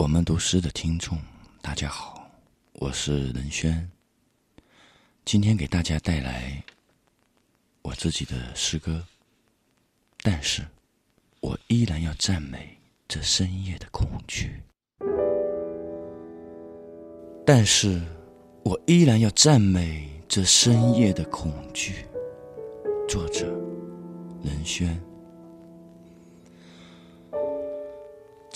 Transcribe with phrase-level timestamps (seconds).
[0.00, 1.18] 我们读诗的听众，
[1.60, 2.26] 大家好，
[2.72, 3.86] 我是任轩。
[5.26, 6.64] 今天给大家带来
[7.82, 9.04] 我自己的诗歌，
[10.22, 10.66] 但是
[11.40, 14.62] 我依然要赞美这深夜的恐惧。
[17.44, 18.00] 但是
[18.64, 22.06] 我依然要赞美这深夜的恐惧。
[23.06, 23.46] 作者：
[24.42, 24.98] 任轩。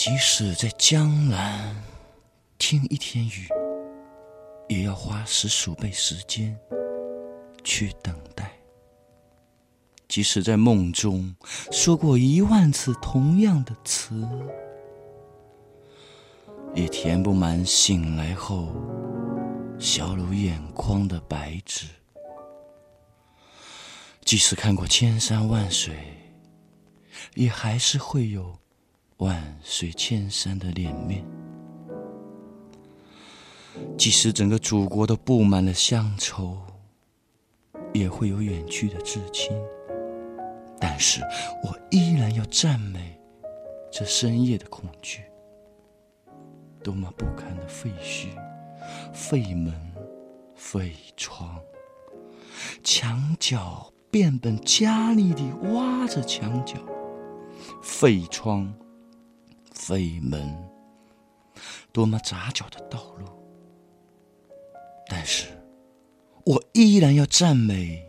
[0.07, 1.75] 即使在江南
[2.58, 3.49] 听一天雨，
[4.68, 6.54] 也要花十数倍时间
[7.64, 8.45] 去等待；
[10.07, 11.35] 即使在梦中
[11.72, 14.29] 说过一万次同样的词，
[16.75, 18.75] 也填不满醒来后
[19.79, 21.86] 小如眼眶的白纸；
[24.23, 25.96] 即使看过千山万水，
[27.36, 28.54] 也还是会有。
[29.18, 31.25] 万水千山的脸面，
[33.97, 36.59] 即使整个祖国都布满了乡愁，
[37.93, 39.56] 也会有远去的至亲。
[40.81, 41.23] 但是
[41.62, 43.19] 我依然要赞美
[43.91, 45.23] 这深夜的恐惧，
[46.83, 48.28] 多么不堪的废墟、
[49.12, 49.73] 废门、
[50.56, 51.59] 废窗、
[52.83, 56.75] 墙角，变本加厉地挖着墙角、
[57.81, 58.75] 废窗。
[59.75, 60.56] 飞门，
[61.92, 63.27] 多么杂脚的道路！
[65.08, 65.47] 但是，
[66.44, 68.08] 我依然要赞美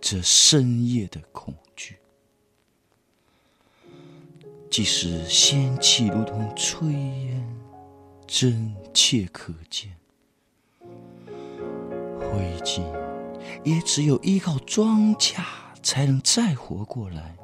[0.00, 1.98] 这深夜的恐惧。
[4.70, 7.56] 即使仙气如同炊烟，
[8.26, 9.96] 真切可见，
[12.18, 12.82] 灰烬
[13.64, 15.42] 也只有依靠庄稼
[15.82, 17.36] 才能再活过来。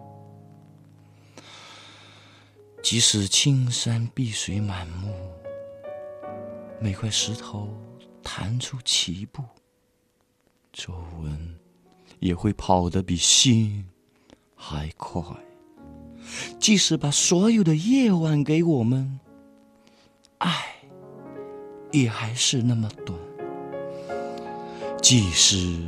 [2.85, 5.11] 即使青山碧水满目，
[6.79, 7.67] 每块石头
[8.23, 9.43] 弹出棋步，
[10.71, 10.93] 皱
[11.23, 11.59] 纹
[12.21, 13.87] 也会跑得比心
[14.55, 15.23] 还快。
[16.61, 19.19] 即使把所有的夜晚给我们，
[20.37, 20.53] 爱
[21.91, 23.19] 也还是那么短。
[25.01, 25.83] 即使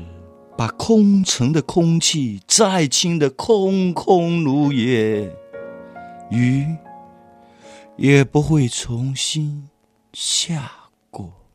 [0.56, 5.30] 把空城的空气再清的空空如也，
[6.30, 6.66] 雨。
[7.96, 9.68] 也不会重新
[10.12, 10.70] 下
[11.10, 11.45] 过。